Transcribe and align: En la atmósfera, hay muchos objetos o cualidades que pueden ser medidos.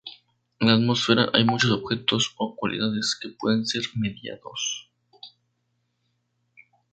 En 0.59 0.67
la 0.67 0.73
atmósfera, 0.73 1.29
hay 1.31 1.45
muchos 1.45 1.69
objetos 1.69 2.33
o 2.37 2.55
cualidades 2.55 3.15
que 3.21 3.29
pueden 3.29 3.67
ser 3.67 3.83
medidos. 3.95 4.89